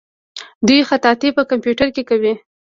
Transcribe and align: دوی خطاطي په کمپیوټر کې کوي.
دوی 0.67 0.81
خطاطي 0.89 1.29
په 1.37 1.43
کمپیوټر 1.51 1.87
کې 1.95 2.03
کوي. 2.09 2.33